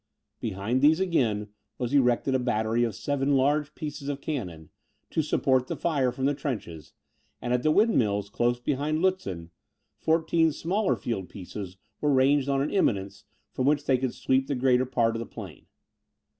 [0.39, 4.71] Behind these, again, was erected a battery of seven large pieces of cannon,
[5.11, 6.93] to support the fire from the trenches;
[7.39, 9.51] and at the windmills, close behind Lutzen,
[9.99, 14.55] fourteen smaller field pieces were ranged on an eminence, from which they could sweep the
[14.55, 15.67] greater part of the plain.